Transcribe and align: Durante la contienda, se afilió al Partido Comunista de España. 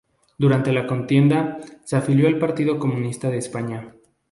Durante 0.39 0.71
la 0.71 0.87
contienda, 0.87 1.59
se 1.83 1.95
afilió 1.95 2.27
al 2.27 2.39
Partido 2.39 2.79
Comunista 2.79 3.29
de 3.29 3.37
España. 3.37 3.93